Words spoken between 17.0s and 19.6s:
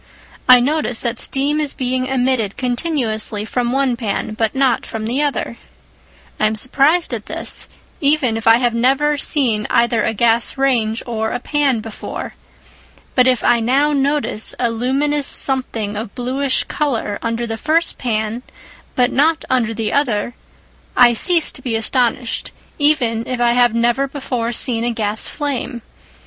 under the first pan but not